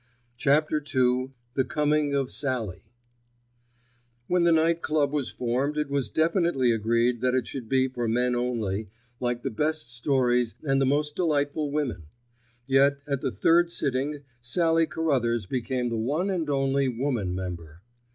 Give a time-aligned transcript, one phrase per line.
[0.35, 2.85] *CHAPTER II* *THE COMING OF SALLIE*
[4.25, 8.07] When the Night Club was formed it was definitely agreed that it should be for
[8.07, 12.07] men only, like the best stories and the most delightful women;
[12.65, 17.81] yet at the third sitting Sallie Carruthers became the one and only woman member.